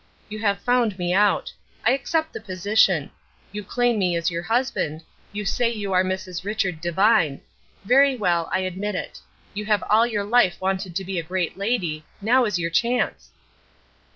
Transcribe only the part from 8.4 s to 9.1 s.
I admit